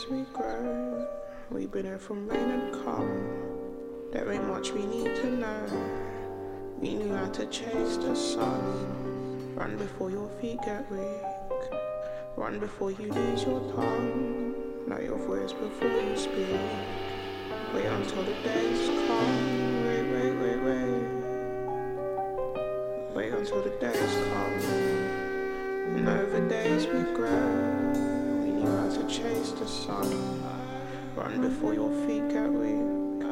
[0.00, 1.06] days we grow.
[1.50, 4.10] We've been here from rain and calm.
[4.12, 5.66] There ain't much we need to know.
[6.78, 9.54] We knew how to chase the sun.
[9.54, 11.00] Run before your feet get weak.
[12.36, 14.54] Run before you lose your tongue.
[14.86, 16.48] Know your voice before you speak.
[17.74, 19.86] Wait until the days come.
[19.86, 21.02] Wait, wait, wait, wait.
[23.14, 24.60] Wait until the days come.
[25.96, 28.19] And over days we grow.
[28.60, 30.44] We knew to chase the sun.
[31.16, 33.24] Run before your feet get weak.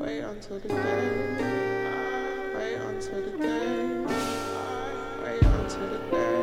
[0.00, 1.76] Wait until the day.
[2.56, 4.04] Wait until the day.
[5.22, 6.37] Wait until the day.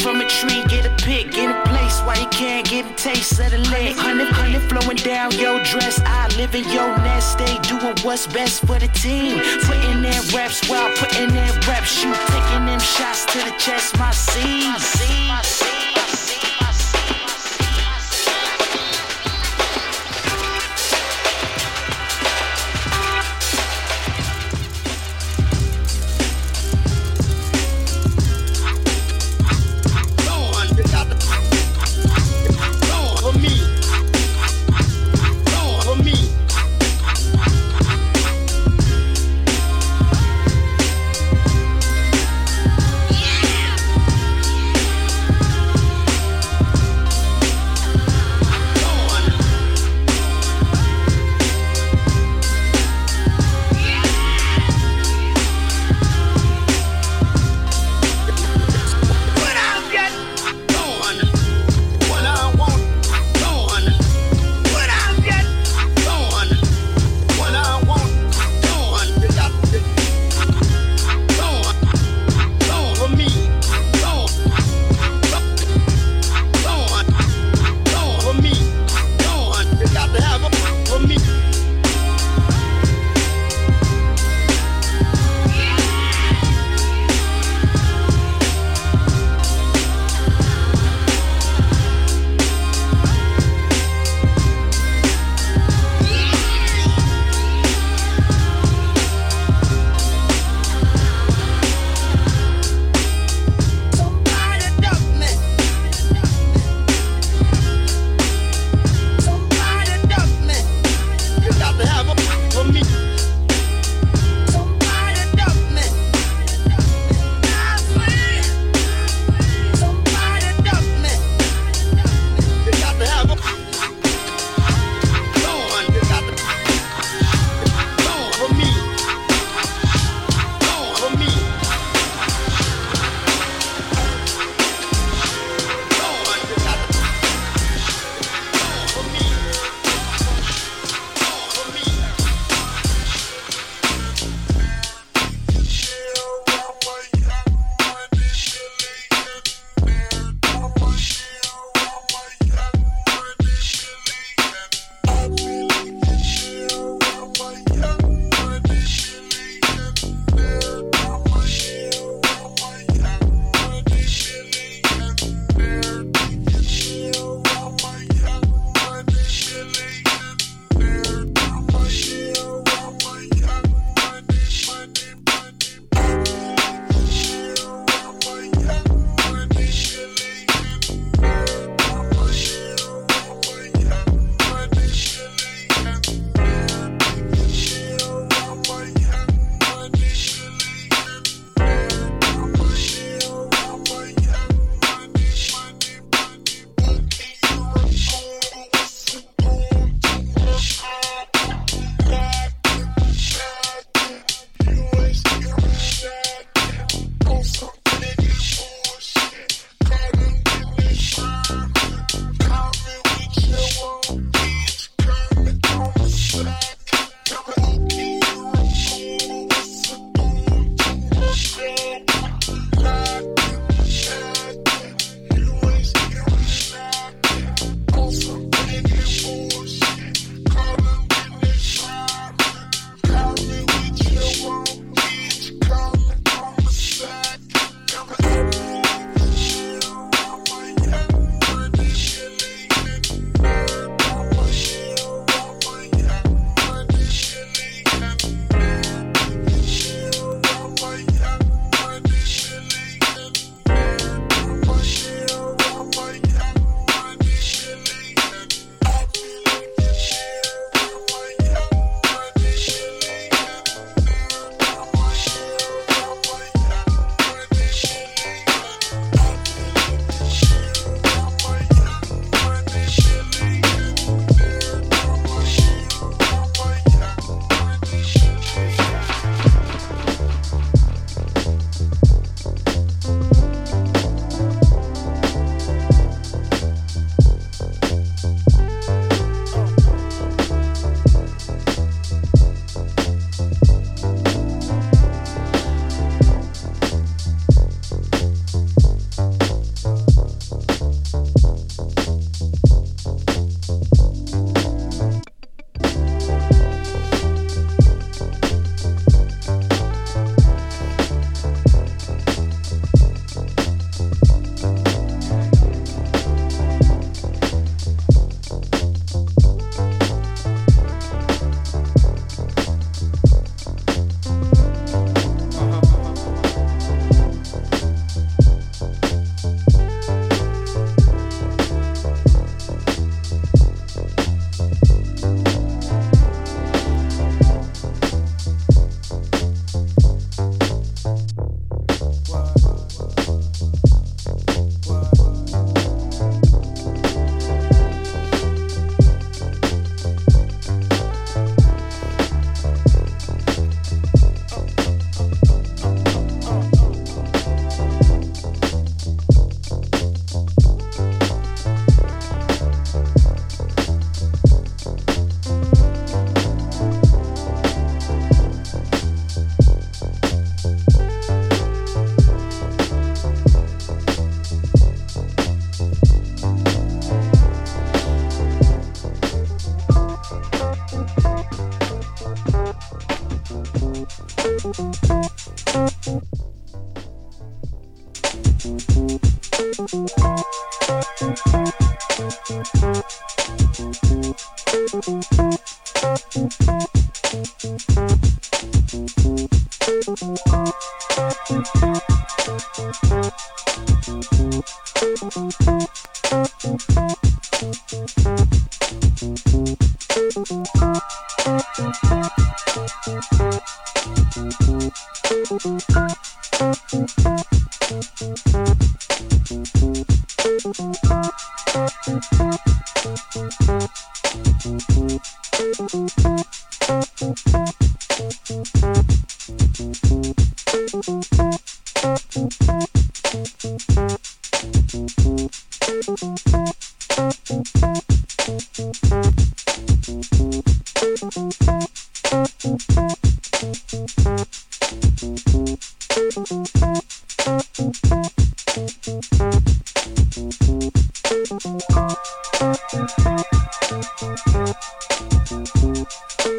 [0.00, 3.38] from a tree, get a pick, get a place why you can't get a taste
[3.40, 3.96] of the lick.
[3.96, 6.00] Hundred, hundred flowing down your dress.
[6.04, 9.38] I live in your nest, they doing what's best for the team.
[9.64, 12.02] Putting in reps while putting in reps.
[12.02, 15.57] You taking them shots to the chest, my seeds.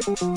[0.06, 0.29] you.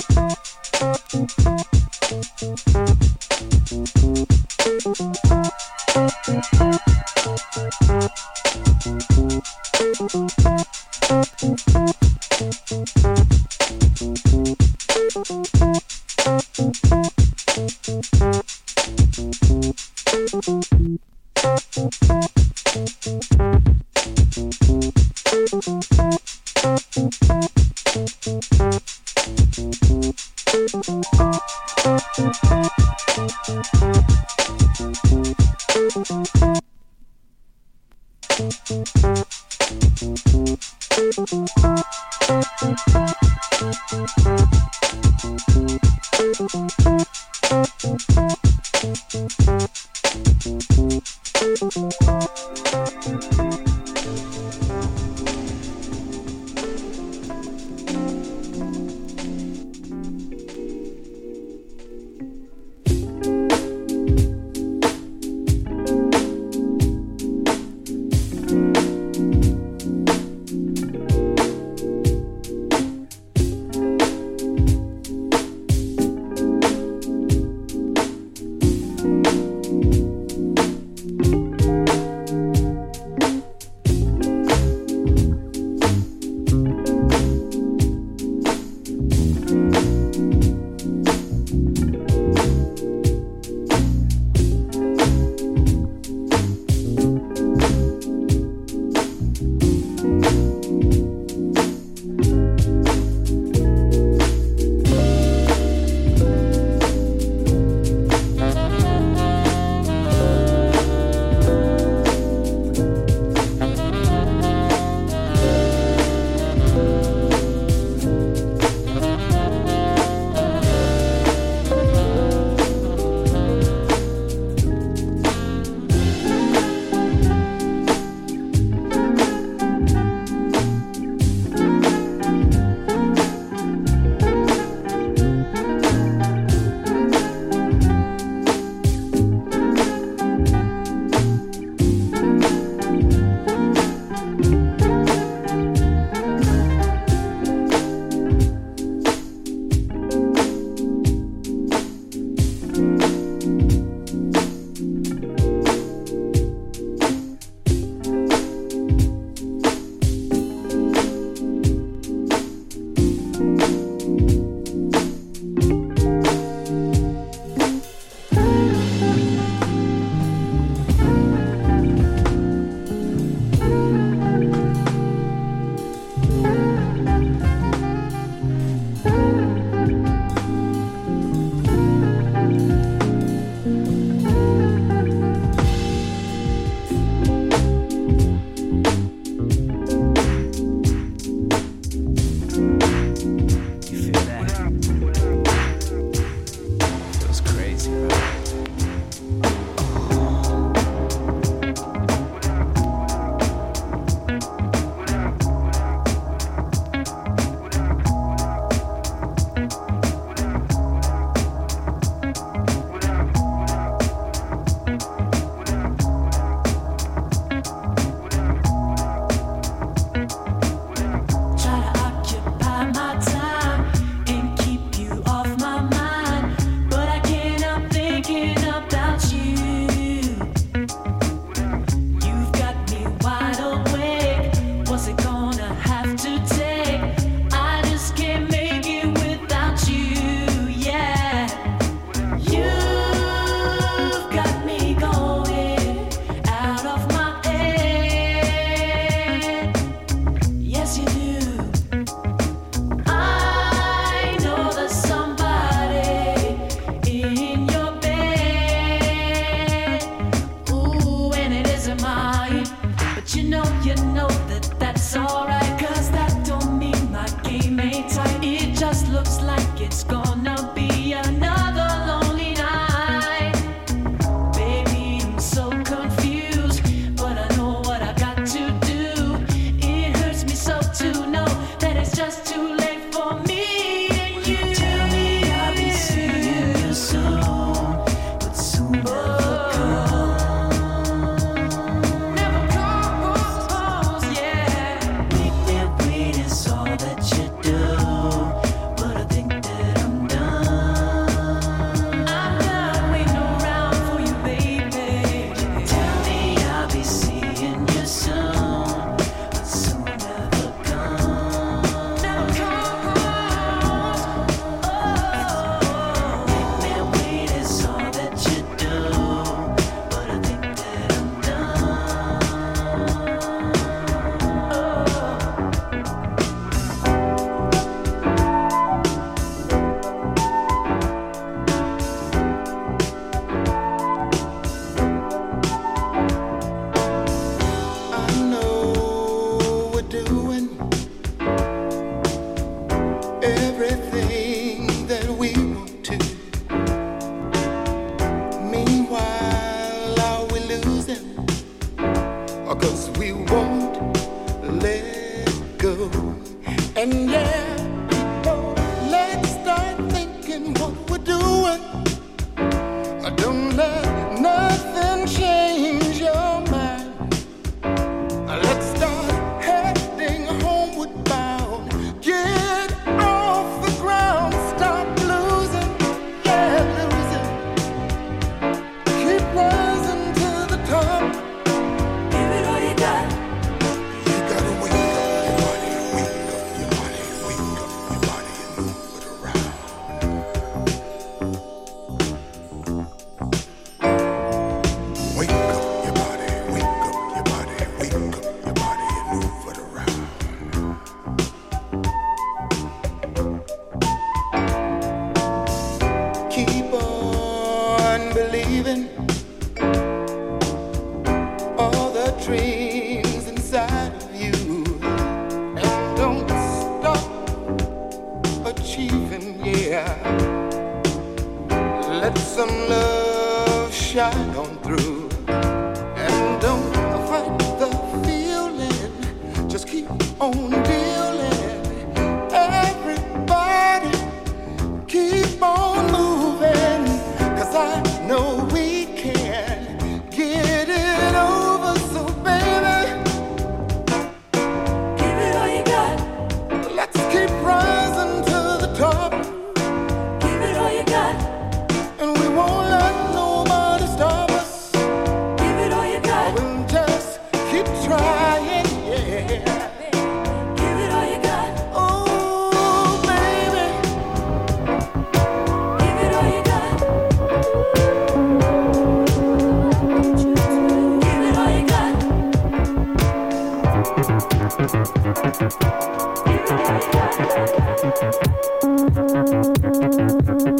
[480.34, 480.78] Thank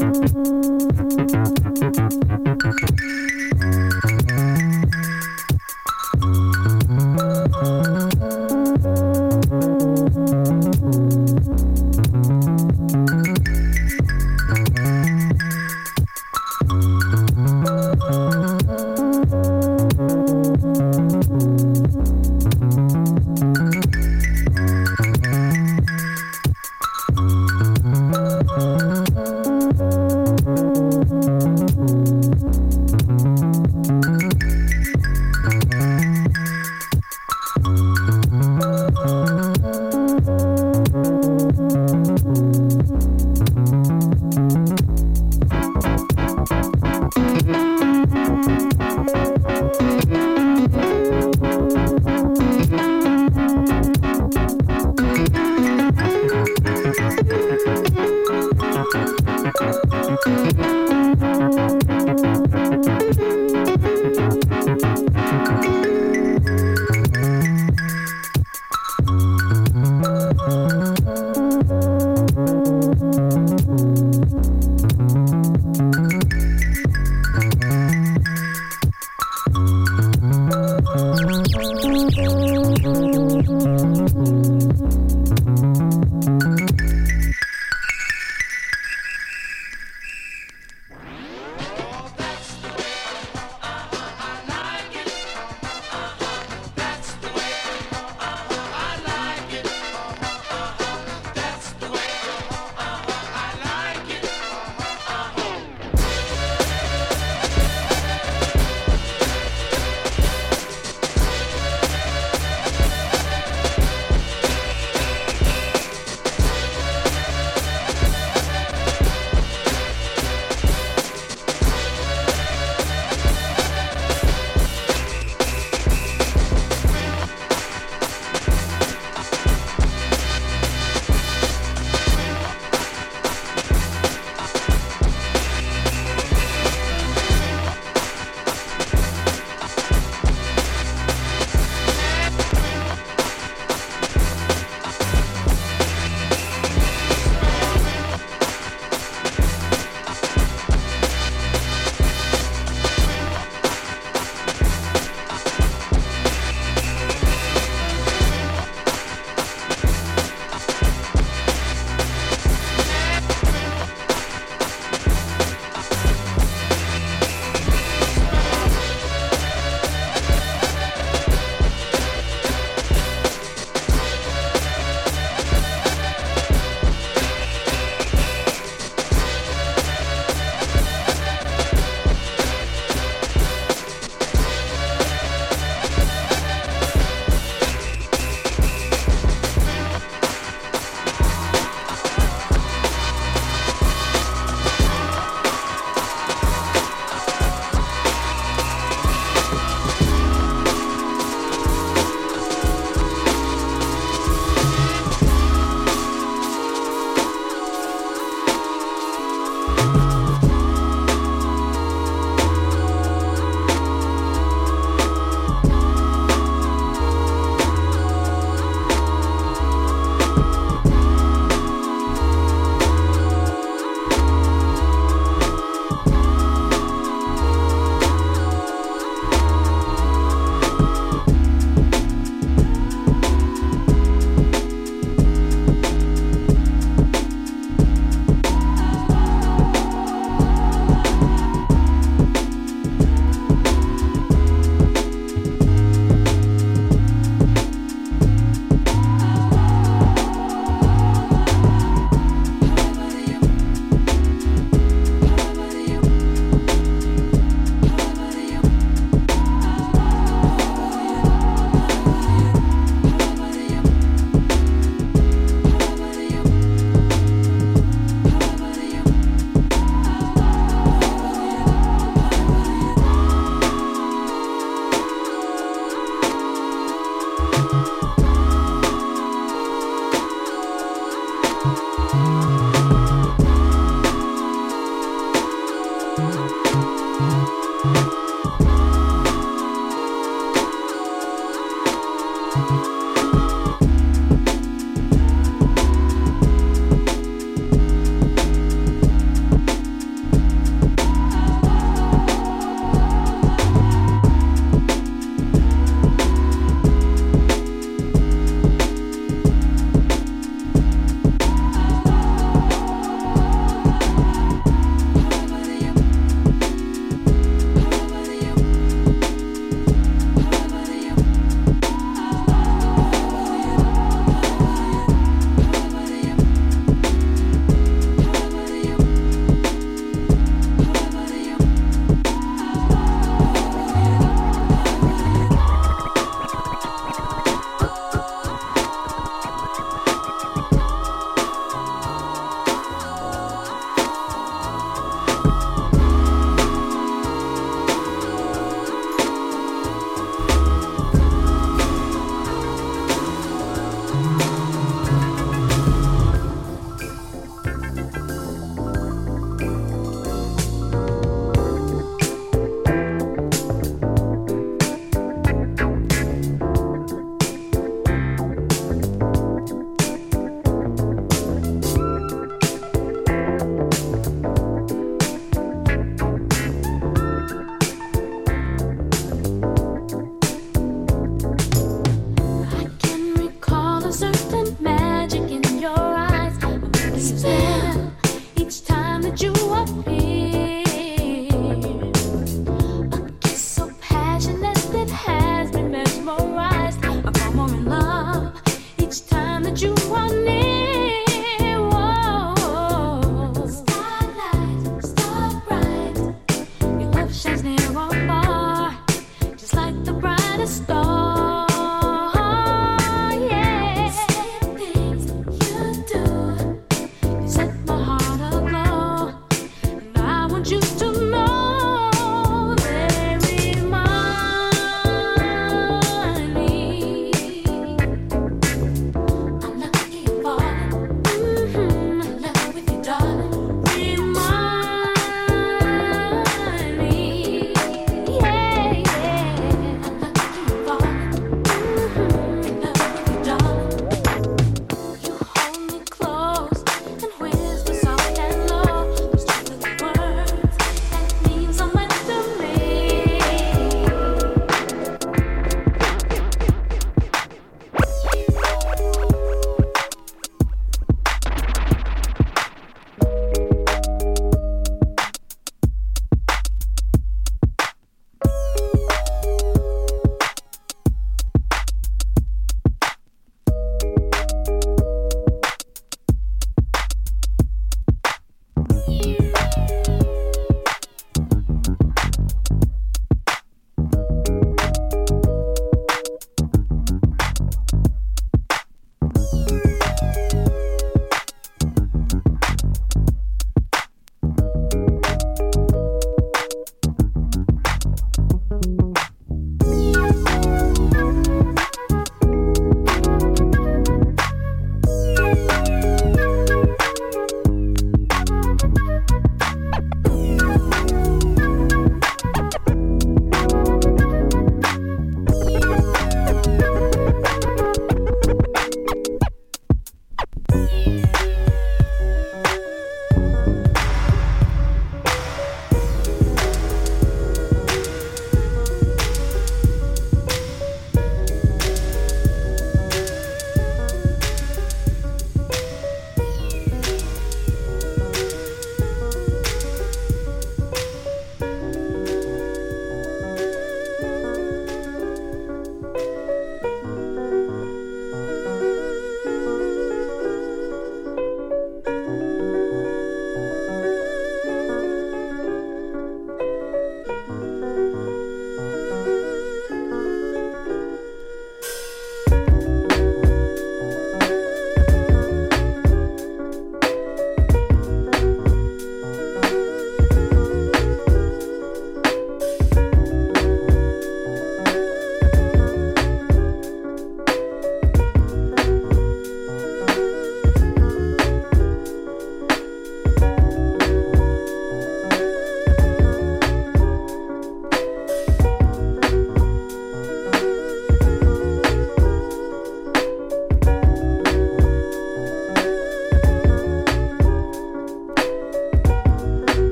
[1.59, 1.64] you.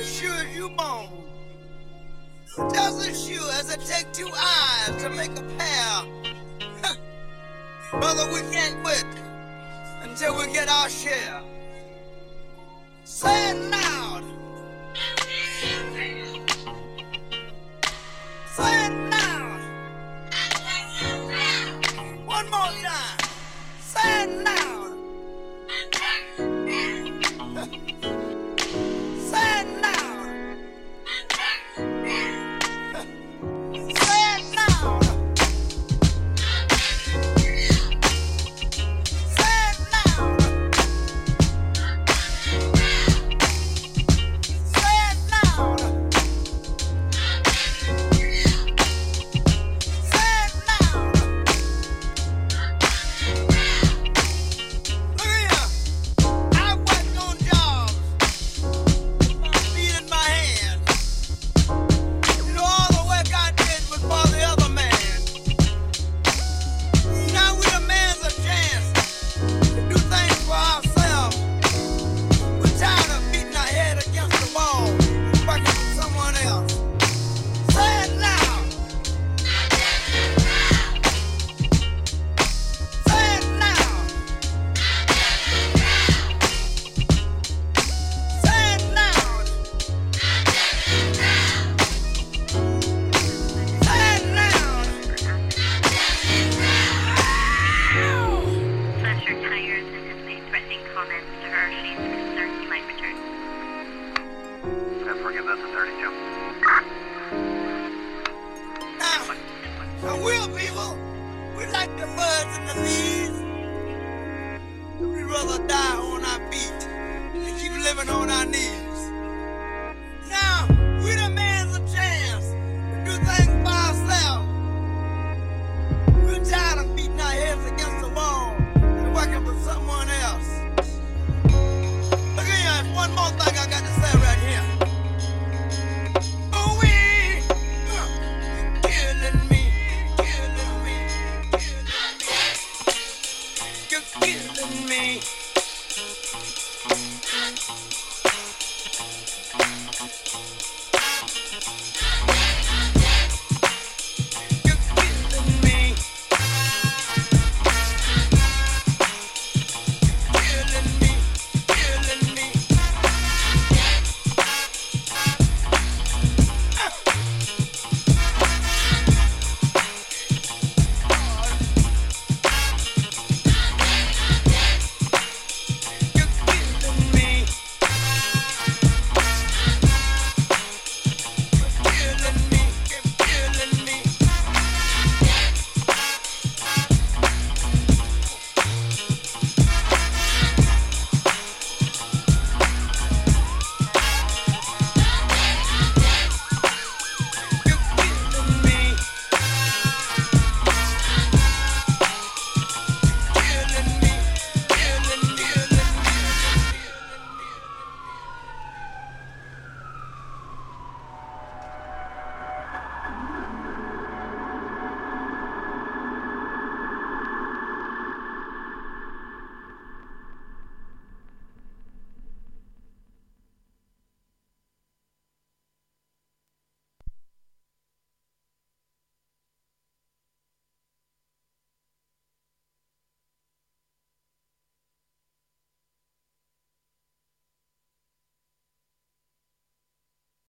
[0.00, 1.08] as sure as you born.
[2.72, 6.04] Just as sure as it takes two eyes to make a pair.
[8.00, 9.04] Brother, we can't quit
[10.02, 11.42] until we get our share.
[13.04, 13.99] Say it now.